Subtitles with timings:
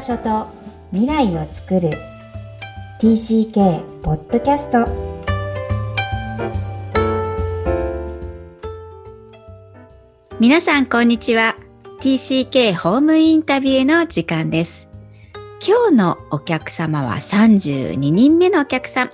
[0.00, 0.46] 場所と
[0.92, 1.90] 未来を作る。
[3.00, 4.86] TCK ポッドキャスト
[10.38, 11.54] 皆さんこんにちは。
[12.00, 14.88] TCK ホームインタビューの時間です。
[15.66, 19.10] 今日のお客様は32人目のお客さん。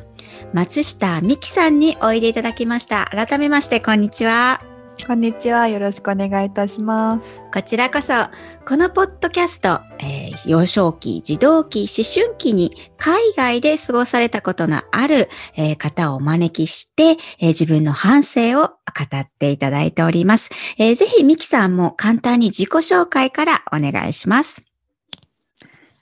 [0.52, 3.10] 松下美希さんにおいでいただきました。
[3.10, 4.76] 改めましてこんにちは。
[5.05, 5.68] こんにちは。
[5.68, 7.41] よろしくお願いいたします。
[7.52, 8.14] こちらこそ、
[8.66, 18.77] このポッドキャスト、えー、幼少期、児童期、思春期に海外で過ごされたことのある、えー、方をお招きして、えー、自分の反省を語
[19.16, 20.51] っていただいております。
[20.78, 24.66] えぜひ、ミキさんも簡単に自己紹介からお願いします。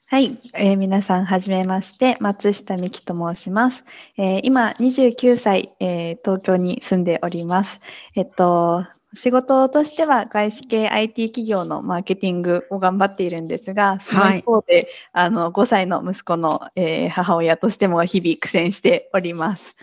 [0.06, 3.84] はい、えー、皆さん、はじめまして、松下美希と申します。
[4.18, 7.80] えー、今、29歳、えー、東京に住んでおります。
[8.14, 14.86] えっと、仕事としては外資系 IT 企業のマーケティングを頑張っているんですが、その一方で、はい、
[15.26, 19.74] あの5歳の息子の、えー、母親としても日々苦戦しております。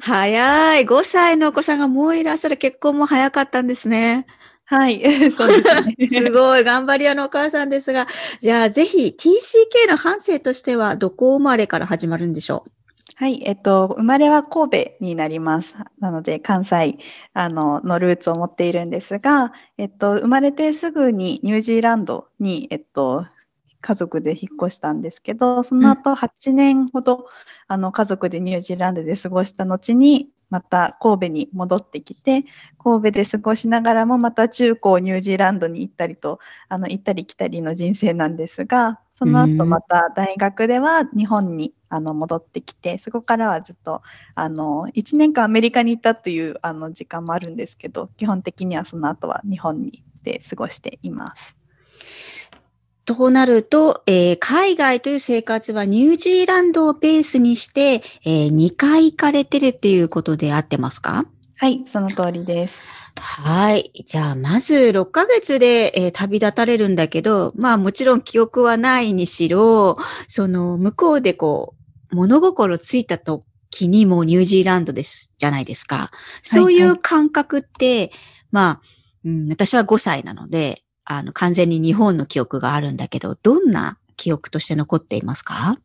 [0.00, 0.84] 早い。
[0.86, 4.26] 5歳のお子さんがもういらっしゃる結婚も早かったんですね。
[4.72, 6.08] はい、 そうですね。
[6.08, 8.06] すごい、頑張り屋のお母さんですが、
[8.40, 12.70] じゃあぜひ TCK の反省としてはどこ生まれから始まるんでしょう？
[13.16, 15.76] はい、えっと、生まれは神戸になります。
[16.00, 16.96] なので、関西
[17.34, 23.26] あののルーツを持っているんですが、えっと、生まれてすぐにニュージーランドに、えっと、
[23.82, 27.22] 家族で引っ越したんですけど、その後8年ほど、うん、
[27.68, 32.44] あの家族でニュージーランドで過ごした後に、また神戸に戻ってきて、
[32.78, 44.02] 神戸で過ごしながらもまた中高ニュージーランドに行ったりと、あの行ったり来たりの人生なんですが、その後また大学では日本にあの戻ってきて、そこからはずっと
[44.34, 51.61] あの1年間アメリカに行ったというあの時間もあるんですけど、基本的にはその後は日本にで過ごしています。
[53.04, 61.26] となると、えー、海外という生活はニュージーランドをベースにして、えー、2回行かれてるっていうことで合ってますか？
[61.56, 62.82] はい、その通りです。
[63.16, 63.92] はい。
[64.06, 69.96] じゃあ、まず6ヶ月で、えー、旅立たれるんだけど、まあもちろん記憶はないにしろ、
[70.28, 71.74] その向こうでこ
[72.10, 76.10] う、物心ついた時にもニュージーランドです、じゃないですか。
[76.42, 78.10] そういう感覚って、はいはい、
[78.50, 78.80] まあ、
[79.24, 80.82] うん、私は5歳なので、
[81.16, 85.78] あの、完全に日本の記憶があるんだけど、どんな記憶として残っていますか？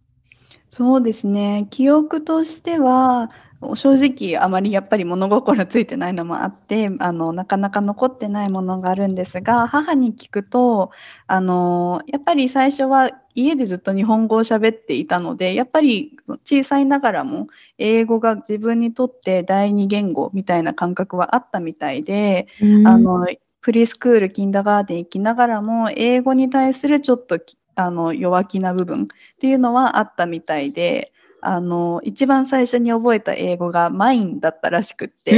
[0.69, 1.67] そうですね。
[1.69, 3.29] 記憶としては、
[3.73, 10.91] 正直あまりやっぱり物心ついてないのもあってあのなかなか残ってないものがあるんですが母に聞くと
[11.25, 17.47] あのやっぱり最初は家でずっと日本語を喋っていたのでやっぱり小さいながらも
[17.79, 22.45] 英語が自分にとって第二言語みたいな感覚はあったみたいで、
[22.85, 23.25] あの
[23.67, 27.37] プリスクール、キンダガーデン行きながらも、英語に対するちょっと
[27.75, 29.07] あの弱気な部分っ
[29.39, 31.11] ていうのはあったみたいで、
[31.41, 35.33] あの一番最初に覚えた英語がマインだったらしくって。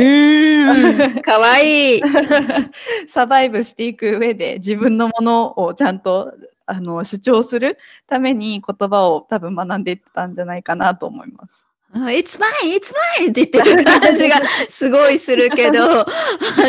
[1.26, 2.02] かわいい。
[3.10, 6.32] サバイブしていく上で自分のものをちゃんと
[6.68, 11.66] あの主張するために言葉を多分学んでいってたんじゃないかなと思います。
[11.94, 12.76] It's mine!
[12.76, 13.32] It's mine!
[13.32, 16.06] って言ってる感じがすごいするけど、 あ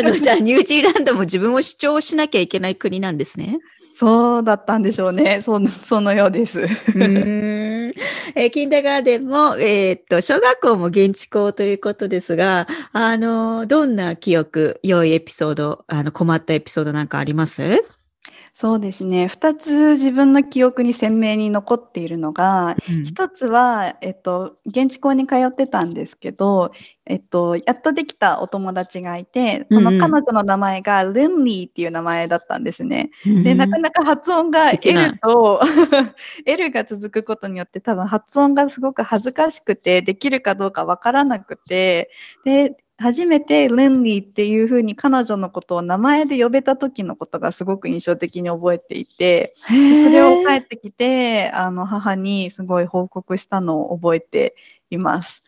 [0.01, 3.59] の、じゃあニュージーランドも自分を主張しなきゃいけない国なんですね。
[3.93, 5.43] そうだったんでしょうね。
[5.45, 6.59] そそのようです。
[6.59, 6.63] う
[6.97, 7.91] ん
[8.33, 17.83] えー、キンダガーデンも、えー、っと、小学校も現地校ということですが、あの、どんな記憶、良いエピソード、あの、困ったエピソードなんかあります？
[18.53, 19.25] そうですね。
[19.25, 26.71] 2つ自分の記憶に鮮明に残っているのが、うん、1つは、えっと、現地校に通ってたんですけど、
[27.05, 33.11] えっと、やっとできたお友達がいて、その彼女の名前がルンリーっていう名前だったんですね。
[33.25, 35.61] うん、で、なかなか発音が L と
[36.45, 42.11] L が続くことによって多分発音がすごく恥ずかしくて、できるかどうかわからなくて、
[42.43, 49.53] で、初めてレンリーっていうふうに彼女のことを名前で呼べた時のことがすごく印象的に覚えていて、
[50.03, 54.55] それを帰ってきて、あの母にすごい報告したのを覚えて
[54.89, 55.43] います。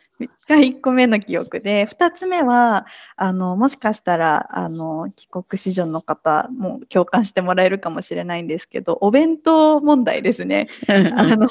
[0.47, 10.67] が1個目の記憶で、2つ目は、あの、もしかしたら、あの、帰国子女の方も共感してもらえるかもしれないんですけど、お弁当問題ですね。
[10.87, 11.47] あの、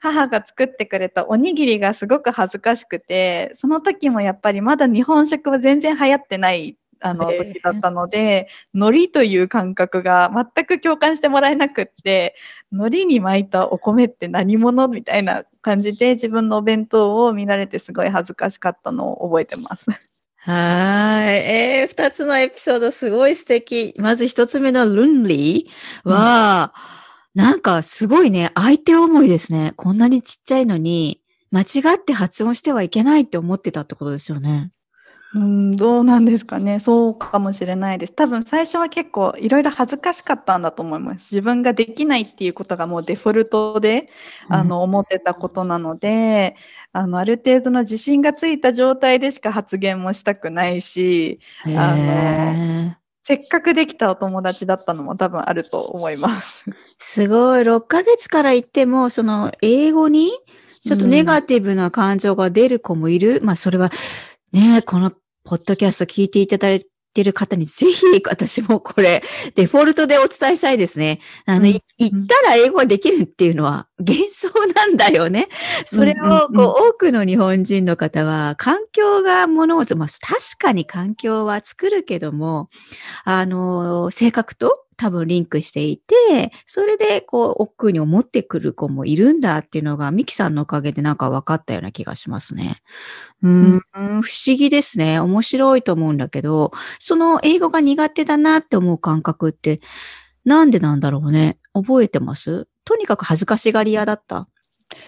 [0.00, 12.34] 母が作ってくれたおにぎりがすごく恥ずかしくて、その時もやっぱりまだ日本食は全然流行ってないあの時だったので、海苔という感覚が全く共感してもらえなくって、
[12.72, 19.86] 海苔に巻いたお米って何者みたいな感じで自分のお弁当を見られてすごい恥ずかしかったのを覚えてます。
[20.38, 21.36] はい。
[21.36, 23.94] えー、二つのエピソードすごい素敵。
[23.98, 27.06] まず一つ目のルンリーは、うん
[27.36, 29.74] なんかすごいね、相手思いですね。
[29.76, 31.20] こんなにちっちゃいのに、
[31.50, 34.72] 間違って発音してはいけないって思ってたってことですよね。
[35.36, 36.80] うん、どうなんですかね。
[36.80, 38.14] そうかもしれないです。
[38.14, 41.34] 多分最初は結構いろいろ恥ずかしかったんだと思います。
[41.34, 44.08] 自分ができないっていうことがもうデフォルトで、
[44.48, 46.56] あの、思ってたことなので、
[46.92, 56.64] あの、ある程度の自信がついた状態でしか発言もしたくないし、あの、せっかくできたお友達だったのも多分あると思います。
[56.98, 57.62] すごい。
[57.62, 60.30] 6ヶ月から言っても、その、英語に
[60.82, 63.40] ちょっとネガティブな感情が出る子もいる。
[63.40, 63.90] うん、まあ、それは、
[64.52, 65.12] ね、この
[65.46, 66.84] ポッドキャスト聞いていただい
[67.14, 69.22] てる方にぜひ私もこれ
[69.54, 71.20] デフォルトでお伝えしたいですね。
[71.46, 75.48] あの、うん、言ったら英語ができるっていうのは幻想なんだよね。
[75.86, 82.68] それをこう、多くの日本人の方は環境が物事、まあ確かに環境は作るけども、
[83.24, 92.76] あの、性格と多分リンクしていて、それでこう、奥に思ってくる子もいるんだっていうのが、ミキさんのおかげでなんか分かったような気がしますね。
[93.42, 95.20] うん、不思議ですね。
[95.20, 99.80] 面白いと思うんだけど、その英語が苦手だなって思う感覚って、
[100.44, 101.58] なんでなんだろうね。
[101.74, 102.68] 覚えてます？
[102.84, 104.48] とにかく恥ずかしがり屋だった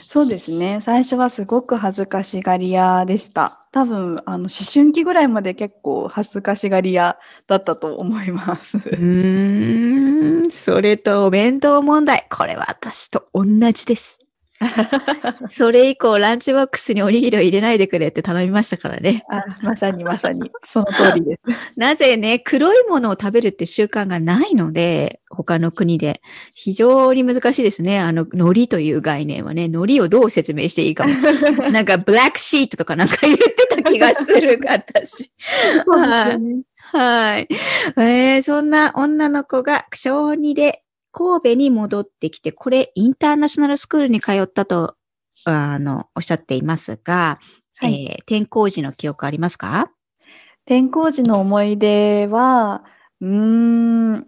[0.08, 0.80] そうですね。
[0.82, 3.57] 最初はすごく恥ずかしがり屋でした。
[3.72, 8.78] 多分、あの、思春期ぐらいまで結構恥ずかしがり屋だったと思います。
[8.78, 12.26] うーん、それとお弁当問題。
[12.30, 14.27] これは私と同じです。
[15.50, 19.24] それ以降、ランチボックスにおにぎりを入れないでくれって頼みましたからね。
[19.28, 21.40] あまさにまさに、その通りです。
[21.76, 26.20] なぜね、黒いものを食べるって習慣がないので、他の国で。
[26.54, 28.00] 非常に難しいですね。
[28.00, 31.14] あの、海苔という概念はね、海苔をどう説明していいかも。
[31.70, 35.30] なんか、ブラックシートとかなんか言ってた気がする、私。
[35.86, 36.68] はい。
[36.90, 37.48] はい。
[37.98, 40.82] えー、そんな女の子が小2で
[41.12, 44.96] 神戸に戻ってきて、これインターナショナルスクールに通ったと、
[45.44, 47.38] あの、おっしゃっていますが、
[47.76, 49.90] はい、えー、転校時の記憶ありますか？
[50.66, 52.84] 転校時の思い出は、
[53.20, 54.26] うーん、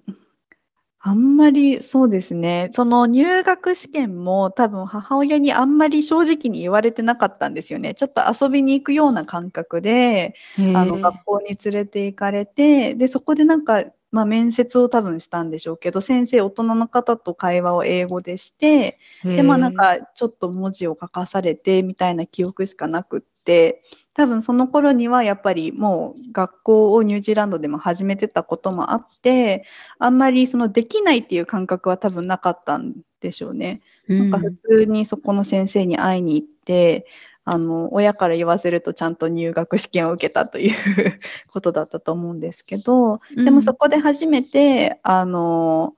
[1.02, 2.70] あんまりそうですね。
[2.72, 7.94] その入学試験も多分母親にあんまり正直に言われてなかったんですよね。
[7.94, 10.34] ちょっと遊びに行くような感覚で、
[10.74, 23.82] あの学校に連れて行かれて、で、そこでなんかまあ、面接を多分したんでしょうけど先生大人の方と会話を英語でしてでまあなんかちょっと文字を書かされてみたいな記憶しかなくって
[24.14, 29.64] 多分その頃にはやっぱりもう学校をニュージーランドでも始めてたこともあって
[29.98, 33.82] あんまりそのできないっていう感覚は多分なかったんでしょうね。
[34.08, 37.06] なんか普通にそこの先生に会いに行って
[37.44, 40.74] あの親から言わせるとちゃんと入学試験を受けたという
[41.50, 45.94] ことだったと思うんですけどでもそこで初めて、あの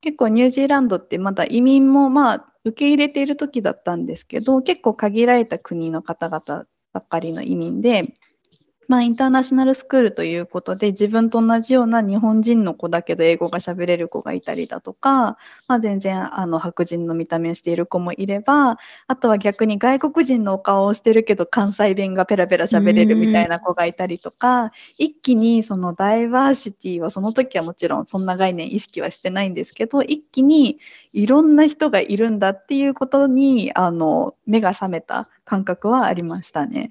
[0.00, 8.14] 結構ニュージーランドってまだ移民もまあ受け入れている時だったんですけど結構限られた国の方々ばっかりの移民で
[8.90, 15.38] まあ、インターナショナルスクールということで、自分と同じような日本人の子だけど英語が喋れる子がいたりだとか、
[15.68, 30.80] まあ、全然あの白人の見た目をしている子もいれば、あとは逆に外国人のお顔をしてるけど関西弁がペラペラ喋れるみたいな子がいたりとか、一気にそのダイバーシティはその時はもちろんそんな概念意識はしてないんですけど、一気に
[31.12, 36.90] いろんな人がいるんだっていうことにあの目が覚めた感覚はありましたね。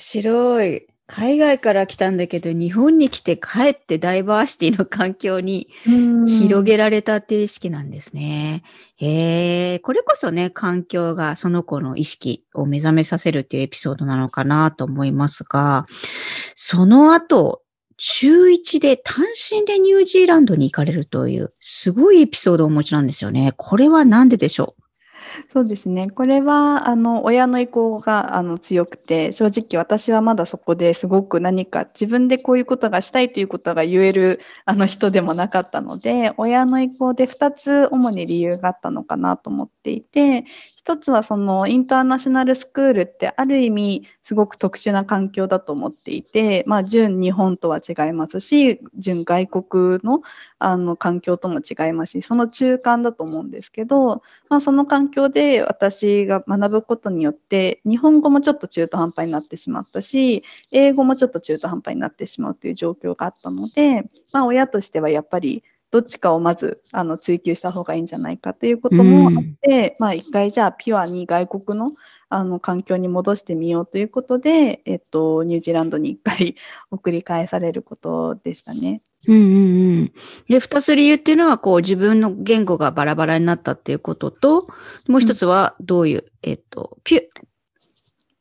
[0.00, 0.86] 面白い。
[1.06, 8.62] 海外から来たんだけど、日本に来て帰ってダイバーシティの環境に広げられたっていう意識なんですね。
[8.96, 15.84] へえ、これこそね、環境がその子の意識を目覚めさせるっていうエピソードなのかなと思いますが、
[16.54, 17.62] その後、
[17.96, 23.52] 中1で単身でニュージーランドに行かれるという、すごいエピソードをお持ちなんですよね。
[23.56, 24.79] これは何ででしょう？
[25.52, 26.08] そうですね。
[26.10, 40.44] これは、あの、親の意向が、あの、強くて、正直私はまだそこですごく何か自分でこういうことがしたいということが言える、あの、人でもなかったので、親の意向で2つ主に理由があったのかなと思っていて、
[40.90, 50.20] 一つはそのインターナショナルスクールってある意味すごく特殊な環境だと思っていて、まあ、純日本とは違いますし純外国の
[50.58, 60.42] あの環境とも違いますしその中間だと思うんですけど、まあ、その環境で私が学ぶことによって日本語もちょっと中途半端になってしまったし
[60.72, 71.92] 英語もちょっと中途半端になってしまうという状況があったので、まあ、親としてはやっぱりどっちかをまずあの追求した方がいいんじゃないかということもあって、うん、まあ一回じゃあピュアに外国の
[72.32, 76.54] あの環境に戻してみようということで、えっと、ニュージーランドに一回
[76.92, 79.02] 送り返されることでしたね。
[79.26, 79.48] うんうんう
[80.02, 80.12] ん。
[80.48, 84.68] で、二つ理由っていうのは、こう、自分の言語がバラバラになったっていうことと、
[85.08, 87.22] もう一つは、どういう、うん、えっと、ピュ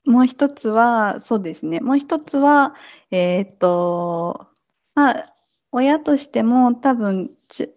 [0.06, 1.80] もう一つは、そうですね。
[1.80, 2.76] もう一つは、
[3.10, 4.48] えー、っと、
[4.94, 5.34] まあ、
[5.72, 7.32] 親としても多分、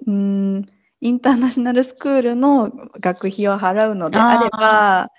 [0.06, 0.66] うん、
[1.00, 2.70] インターナショナルスクールの
[3.00, 5.10] 学費を払うのであれば、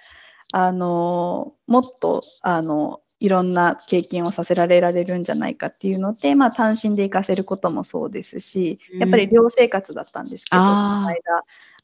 [0.52, 11.16] あの、もっと、あの、いろんな経験をさせられられるんじゃないかっていうので、まあ、単身で行かせることもそうですし、やっぱり寮生活だったんですけど、うん、その間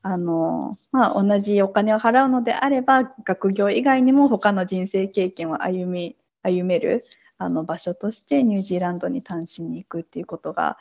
[0.01, 7.05] あの、まあ、同じお金を払うのであれば学業以外にも他の人生経験を歩み歩める
[7.39, 10.77] あの場所としてニュージーランドに単身に行くっていうことが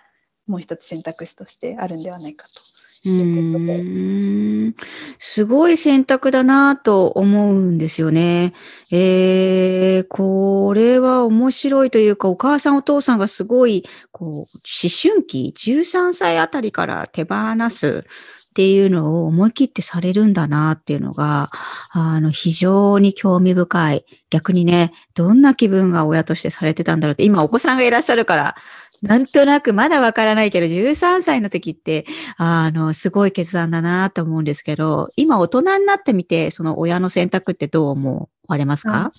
[0.47, 2.61] もう一つ選択肢としてあるんではないかと。
[3.05, 4.75] うん
[5.19, 8.55] すごい選択だなと思うんですよね。
[8.91, 14.47] えー、これは面白いというか、お母さんお父さんがすごい、こう、思
[15.01, 17.37] 春期、13歳あたりから手放
[17.71, 18.05] す
[18.59, 21.53] っていうのを思い切ってされるんだなっていうのが、
[21.91, 24.05] あの、非常に興味深い。
[24.31, 28.57] 逆にね、どんな気分が親としてされてたんだろうって、今お子さんがいらっしゃるから、
[29.01, 32.05] なんとなくまだわからないけど、13歳の時って、
[32.37, 39.13] あの、すごい決断だなと思うんですけど、今大人になってみて、その親の選択ってどう思われますか、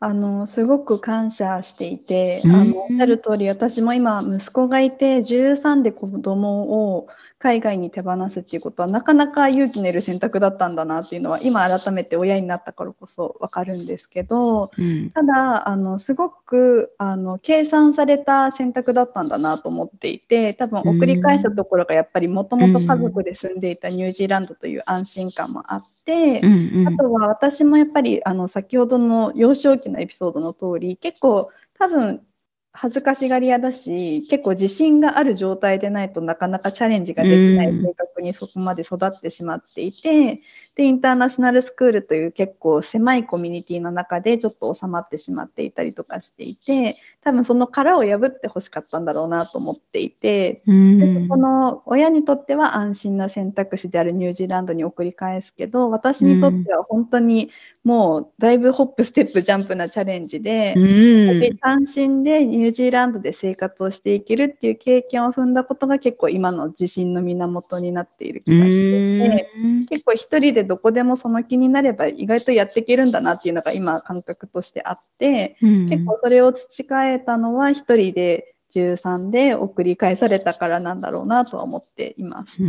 [0.00, 26.40] あの、すごく感謝していて、あの、おっしゃる通り、私も今、息子がいて、13で子供を海外に手放すっていうことはなかなか勇気のいる選択だったんだなっていうのは今改めて親になったからこそ分かるんですけど、うん、ただあのすごくあの計算された選択だったんだなと思っていて多分送り返したところがやっぱりもともと家族で住んでいたニュージーランドという安心感もあって。
[26.40, 32.22] うんうん、あとは私もやっぱりあの先ほどの幼少期のエピソードの通り結構多分
[32.76, 40.42] 恥ずかしがり屋だし結構自信がある状態でないとなかなかチャレンジができない性格にそこまで育ってしまっていて、
[40.76, 57.50] でインターナショナルスクールという結構狭いコミュニティの中でちょっと収まってしまっていたりとかしていて多分その殻を破ってほしかったんだろうなと思っていて、うん、でこの親にとっては安心な選択肢であるニュージーランドに送り返すけど私にとっては本当に
[57.82, 69.50] もうだいぶホップステップジャンプなチャレンジでうん、で単身でニュージーランドで生活をしていけるっていう経験を踏んだことが結構今の自信の源になっている気がしていて、
[69.88, 82.60] 結構一人でどこでもその気になれば意外とやっていけるんだなっていうのが今感覚としてあって、うん、結構それを培えたのは一人で13で送り返されたからなんだろうなとは思っています。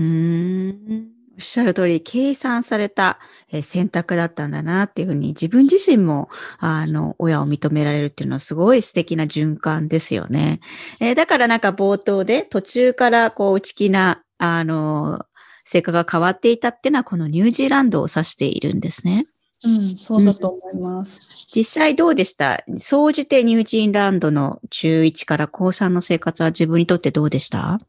[1.37, 3.19] うんおっしゃる通り、計算された
[3.61, 10.61] 選択だったんだなっていうふうに自分自身も、あの、親を認められるっていうのはすごい素敵な循環ですよね。
[10.99, 15.27] えー、だからなんか冒頭で途中からこう内気な、あの、
[15.63, 19.27] 成果が変わっていたっていうのはこのニュージーランドを指しているんですね。
[19.63, 21.13] うん、そうだと思います。
[21.13, 21.19] うん、
[21.53, 22.63] 実際どうでした？
[22.77, 27.79] 総じてニュージーランドの中1から高3の生活は自分にとってどうでした？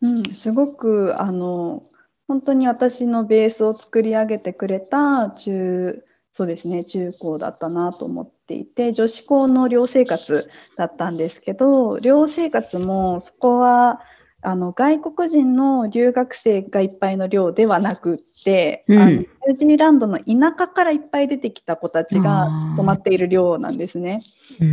[0.00, 1.84] うん、すごく、あの、
[2.28, 14.02] 本当に私のベースを作り上げてくれた中、そうですね、中高だったなと思っていて、女子校の寮生活だったんですけど、寮生活もそこは、
[14.40, 24.22] あの外国人の留学生がいっぱいの寮ではなくって、うん、あのニュージーランドの田舎からいっぱい出てきた子たちが泊まっている寮なんですね。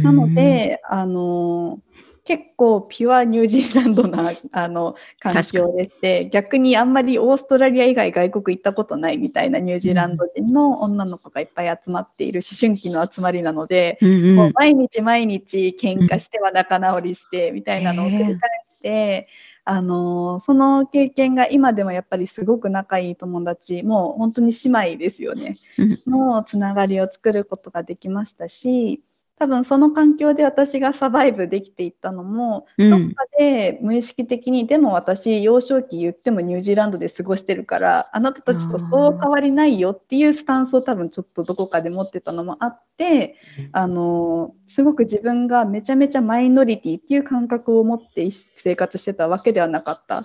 [0.03, 1.79] なのであの
[2.25, 19.27] 結構ピュアニュージーランドな あの環境でして逆にあんまりオーストラリア以外外国行ったことないみたいなニュージーランド人の女の子がいっぱい集まっている思春期の集まりなので、うんうん、もう毎日毎日喧嘩しては仲直りしてみたいなのを繰り返して。
[19.67, 25.57] あのその経験が今でもやっぱりすごく仲いい友達もう本当に姉妹ですよね。
[26.05, 29.01] のつながりを作ることができましたし
[29.37, 43.35] 多分その環境で私がサバイブできていったのも、うん、どっかで無意識的にでも私幼少期言ってもニュージーランドで過ごしてるからあなたたちとそう変わりないよっていうスタンスを多分ちょっとどこかで持ってたのもあって、
[43.73, 50.23] あのすごく自分がめちゃめちゃマイノリティっていう感覚を持って生活してたわけではなかった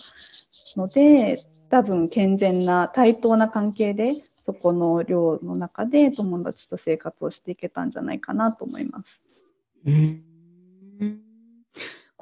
[0.76, 9.22] ので多分健全な対等な関係でそこの寮の中で友達と生活をしていけたんじゃないかなと思います。
[9.86, 10.22] うん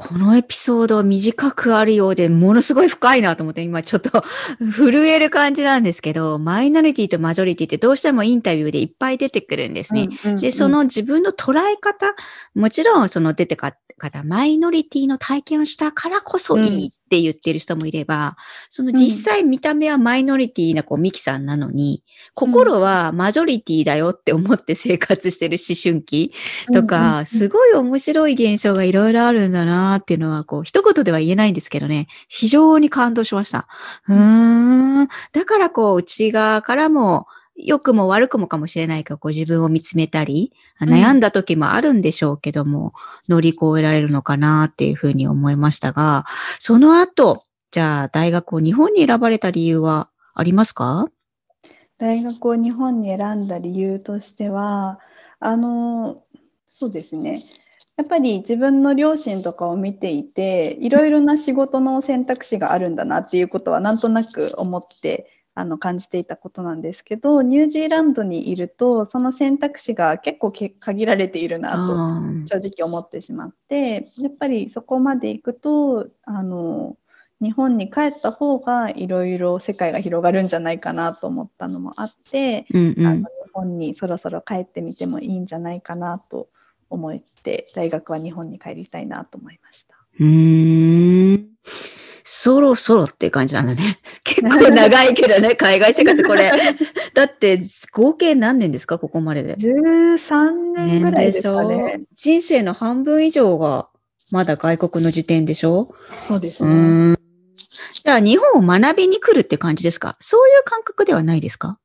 [0.00, 4.22] このエピソード短くあるようで、ものすごい深いなと思って、今ちょっと
[4.60, 10.04] 震える感じなんですけど、マイノリティとマジョリティってどうしてもインタビューでいっぱい出てくるんですね。
[10.24, 12.14] うんうんうん、で、その自分の捉え方、
[12.54, 18.36] もちろんその出てか方、マイノリティの体験をしたからこそいいっって言ってる人もいれば、
[18.68, 26.34] その実際見た目はマイノリティなこうミキさんなのに、心はマジョリティだよって思って生活してる思春期
[26.70, 33.66] とか、すごい面白い現象がいろいろあるんだなっていうのは、こう、一言では言えないんですけどね、非常に感動しました。
[34.06, 35.08] うーん。
[35.32, 37.26] だからこう、内側からも、
[37.60, 42.94] 良くも悪くもかもしれないけど、こう自分を見つめたり、悩んだ時もあるんでしょうけども、
[43.28, 46.24] うん、乗り越えられるのかなっていうふうに思いましたが、
[46.60, 51.08] その後、じゃあ大学を日本に選ばれた理由はありますか？
[51.98, 55.00] 大学を日本に選んだ理由としては、
[55.40, 56.22] あの、
[56.72, 57.44] そうですね。
[57.96, 71.72] やっぱり自分の両親とかを見ていていろいろな仕事の選択肢があるんだなっていうことはなんとなく思ってあの感じていたことなんですけどニュージーランドにいるとその選択肢が結構限られているな
[72.46, 76.96] と正直思ってしまってやっぱりそこまで行くとあの
[77.42, 86.48] 日本に帰った方がいろいろ世界が広がるんじゃないかなと思ったのもあって、うんうん、あの日本にそろそろ帰ってみてもいいんじゃないかなと
[86.88, 89.96] 思って大学は日本に帰りたいなと思いました。
[90.20, 91.48] うん
[92.30, 93.98] そろそろっていう感じなんだね。
[94.22, 96.52] 結構長いけどね、 海外生活これ。
[97.14, 98.98] だって、合計何年ですか？
[98.98, 99.54] ここまでで。
[99.56, 102.02] 13年ぐらいですかね。
[102.16, 103.88] 人生の半分以上が
[104.30, 105.94] まだ外国の時点でしょ？
[106.26, 107.16] そうですね。
[108.04, 110.14] じゃあ、日本を学びに来るって感じですか？
[110.20, 111.78] そういう感覚ではないですか？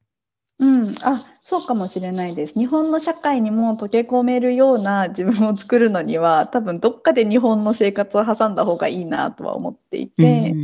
[0.59, 0.93] うん。
[1.03, 2.53] あ、そうかもしれないです。
[2.53, 10.61] 日本の社会にも溶け込めるような自分を作るのには、多分どっかで日本の生活を挟んだ方がいいなとは思っていて、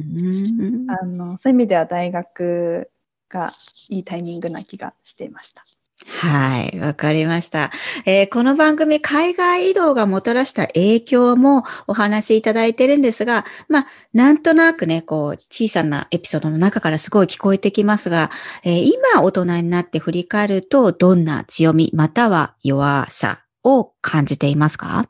[0.87, 2.89] あのそういう意味では大学
[3.29, 3.53] が
[3.89, 5.65] いいタイミングな気がしていました。
[6.07, 7.71] はい、わかりました、
[8.05, 18.31] えー、この番組、海外移動がもたらした影響もお話しいただいてるんですが、まあ、なんとなくね、こう、小さなエピソードの中からすごい聞こえてきますが、
[18.63, 25.09] えー、今大人になって振り返ると、どんな強み、または弱さを感じていますか、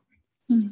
[0.49, 0.71] うんうん。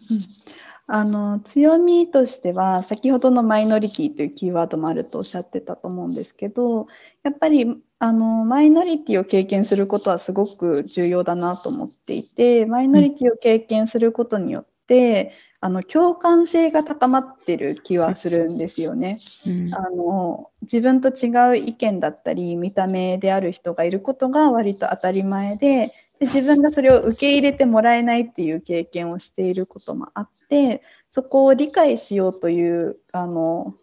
[0.89, 6.87] あの強みとしては先ほどのマイノリティというキーワードもあるとおっしゃってたと思うんですけど
[7.23, 7.65] やっぱり
[7.99, 30.81] あのマイノリティを経験することはすごく重要だなと思っていてマイノリティを経験することによって、うん、あの共感性が高まってる気はするんですよね、うん、あの自分と違う意見だったり見た目である人がいることが割と当たり前でで自分がそれを受け入れてもらえないっていう経験をしていることもあって
[31.11, 33.75] そこを理解しようというあの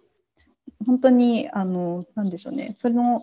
[0.85, 2.74] 本当にあのなんでしょうね。
[2.77, 3.22] その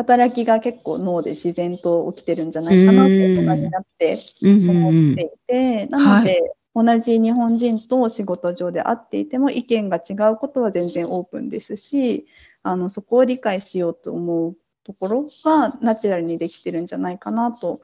[0.00, 6.30] 働きが結構脳で自然と起きてるんじゃないかなと大人になって思っていて、なので、
[6.74, 12.26] はい、同じ日本人と仕事上で会っていても意見が違うことは全然オープンですし
[12.62, 17.80] あのそこを理解しようと思うところがナチュラルにできてるんじゃないかなと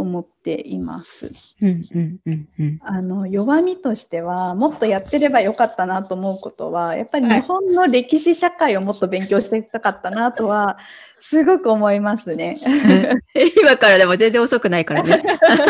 [0.00, 1.30] 思っています。
[2.82, 10.78] あの弱みとしてはもっとやってればよかったなと思うことはやっぱり日本の歴史社会をもっと勉強していたかったなとは
[11.20, 12.58] すごく思いますね。
[13.62, 15.22] 今からでも全然遅くないからね。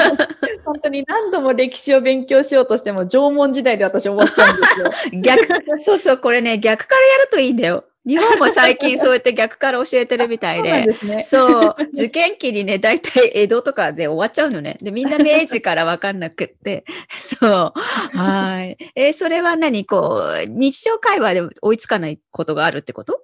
[0.64, 5.21] 本当に何度も歴史を勉強しようとしても縄文時代で私終わっちゃうんですよ。
[5.21, 7.85] 逆、そうそう、これね、逆からやるといいんだよ。
[8.07, 10.87] 日本も最近そうやって逆から教えてるみたいで、
[11.23, 14.79] そうね、受験期にね、大体江戸とかで終わっちゃうのね。
[14.81, 16.85] で、みんな明治からわかんなくって、
[17.21, 18.19] そう。
[18.19, 18.77] はい。
[18.95, 23.21] えそれは何こう、日常会話で追いつかないことがあるってこと？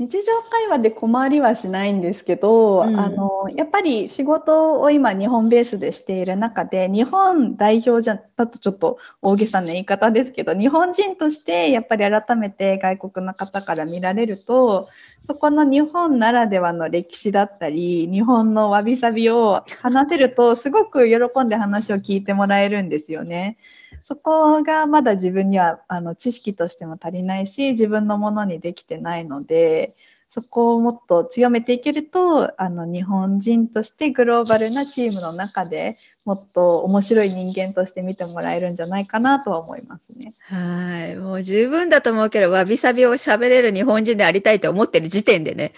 [0.00, 14.88] 日常会話で困りはしないんですけど、うん、あのやっぱり仕事を今日本ベースでしている中で日本代表じゃだとちょっと大げさな言い方ですけど日本人としてやっぱり改めて外国の方から見られると
[15.26, 23.58] そこの日本ならではの歴史だったり日本のわびさびを話せるとすごく喜んで話を聞いてもらえるんですよね。
[24.04, 29.94] そこがまだ自分にはあの知識としても足りないし自分のものにできてないので
[30.30, 40.34] そこをもっと強めていけるとあの日本人としてグローバルなチームの中でもっと面白い人間として見てもらえるんじゃないかなとは思いますね。
[40.42, 41.16] はい。
[41.16, 45.72] もう十分だと思うけど、わびさびを喋れる日本人でありたいと思ってる時点でね、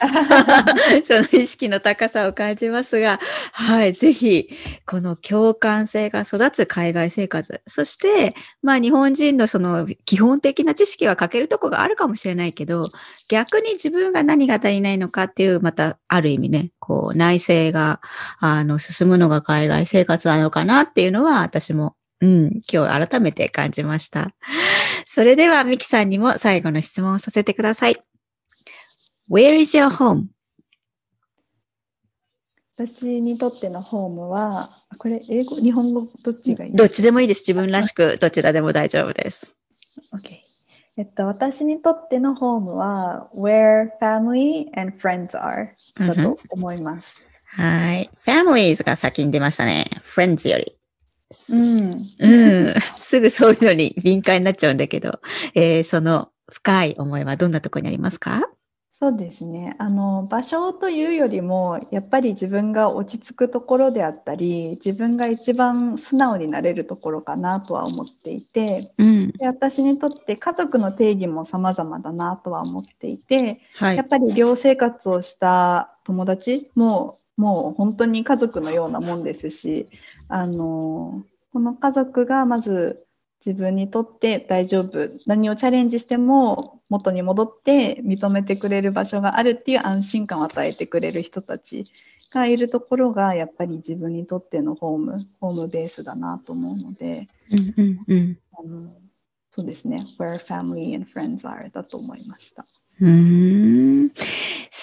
[1.04, 3.20] その意識の高さを感じますが、
[3.52, 3.92] はい。
[3.92, 4.48] ぜひ、
[4.84, 12.90] この共感性が育つ海外生活、そして、まあ日本人のその基本的な知識は欠けるとこがあるかもしれないけど、
[13.28, 18.00] 逆に自分が何が足りないのかっていう、またある意味ね、こう内政が、
[18.40, 24.34] あの、進むのが海外生活なのかなっていうのは私も、うん、今日改めて感じました。
[25.06, 28.02] それでは、ミキさんにも最後の質問をさせてください。
[29.30, 30.26] Where is your home?
[32.76, 37.40] 私にとってのホームは、これ、英語、日本語、どっちがいいどっちでもいいです。
[37.40, 39.58] 自分らしく、どちらでも大丈夫です。
[40.14, 40.38] OK。
[40.96, 45.68] えっと、私にとってのホームは、where family and friends are
[45.98, 47.22] だと思います。
[47.56, 48.10] はい。
[48.24, 49.86] families が先に出ましたね。
[50.04, 50.74] friends より。
[51.50, 52.06] うん。
[52.18, 52.28] う
[52.70, 52.74] ん。
[52.96, 55.20] すぐそういうのに敏感になっちゃうんだけど、
[55.54, 58.42] えーその深い思いはどんなところにありますか？
[59.00, 59.74] そうですね。
[59.78, 69.32] あの、場所というよりも、やっぱり自分が落ち着くところであったり、自分が一番素直になれるところかなとは思っていて、うん。
[69.32, 73.96] で私にとって家族の定義も様々だなとは思っていて、はい。
[73.96, 79.88] やっぱり寮生活をした友達ももう本当に家族のようなもんですし、
[80.28, 83.04] あのこの家族がまず
[83.44, 91.84] 自分にとって大丈夫何をチャレンジしても元に戻って認めてくれる場所があるっていう安心感を与えてくれる人たち
[92.32, 98.38] がいるところがやっぱり自分にとってのホームホームベースだなと思うのでうんうんうん。
[98.56, 98.94] あの
[99.50, 102.64] そうですね Where family and friends are だと思いました。
[103.00, 104.12] うーん。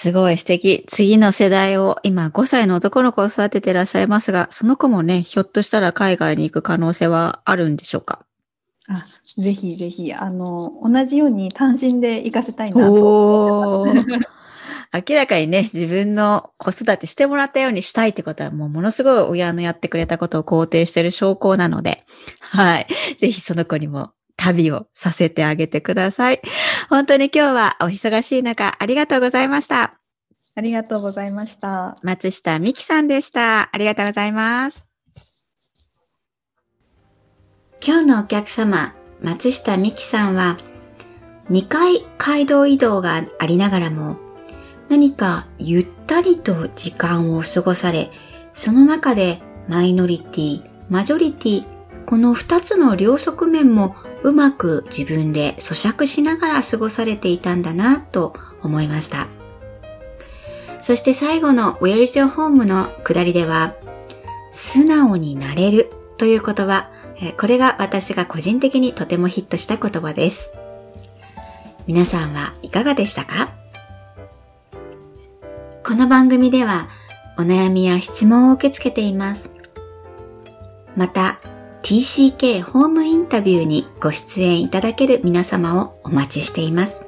[0.02, 0.86] すごい素敵。
[0.88, 8.24] 次の世代を今5歳の男の子を育てていらっしゃいますが、その子もね、ひょっとしたら海外に行く可能性はあるんでしょうか？
[8.88, 9.04] あ、
[9.36, 14.28] ぜひぜひ、あの、同じように単身で行かせたいなと思ってます。
[15.06, 22.06] 明らかにね、自分の子育てしてもらったようにしたいってことは、もうものすごい親のやってくれたことを肯定してる証拠なので、
[22.40, 22.86] はい。
[23.18, 26.40] ぜひその子にも旅をさせてあげてください。
[26.88, 29.98] 本当に今日はお忙しい中、ありがとうございました。
[30.54, 31.96] ありがとうございました。
[32.02, 33.68] 松下美希さんでした。
[33.70, 34.88] ありがとうございます。
[37.86, 40.56] 今日のお客様、松下美希さんは、
[41.50, 44.16] 2回街道移動がありながらも、
[44.88, 48.10] 何かゆったりと時間を過ごされ、
[48.54, 51.64] その中でマイノリティ、マジョリティ、
[52.06, 59.28] この2つの両側面もうまく自分で咀嚼しながら過ごされていたんだなと思いました。
[60.82, 63.74] そして最後の Where is your home の下りでは、
[64.50, 66.90] 素直になれるという言葉、
[67.38, 70.52] これが私が個人的にとてもヒットした言葉です。
[71.86, 73.50] 皆さんはいかがでしたか？
[75.84, 76.88] この番組では
[77.36, 79.54] お悩みや質問を受け付けています。
[80.96, 81.40] また、
[81.82, 87.04] TCK ホームインタビューにご出演いただける皆様をお待ちしています。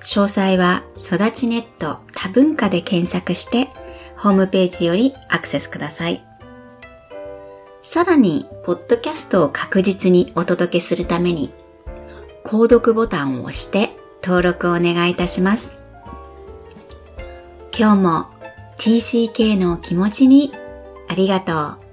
[0.00, 3.68] 詳細は育ちネット多文化で検索して
[4.16, 6.24] ホームページよりアクセスください。
[7.82, 11.52] さらに、ポッドキャストを確実にお届けするために、
[12.42, 13.90] 購読ボタンを押して
[14.22, 15.76] 登録をお願いいたします。
[17.78, 18.26] 今日も
[18.78, 20.50] TCK の気持ちに
[21.08, 21.83] ありがとう。